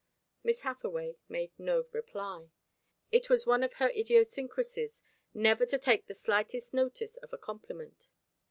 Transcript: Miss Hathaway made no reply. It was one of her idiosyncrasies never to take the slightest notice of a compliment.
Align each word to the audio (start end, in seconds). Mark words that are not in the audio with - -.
Miss 0.43 0.61
Hathaway 0.61 1.17
made 1.29 1.51
no 1.59 1.85
reply. 1.91 2.49
It 3.11 3.29
was 3.29 3.45
one 3.45 3.61
of 3.61 3.73
her 3.73 3.89
idiosyncrasies 3.91 5.03
never 5.31 5.63
to 5.67 5.77
take 5.77 6.07
the 6.07 6.15
slightest 6.15 6.73
notice 6.73 7.17
of 7.17 7.33
a 7.33 7.37
compliment. 7.37 8.09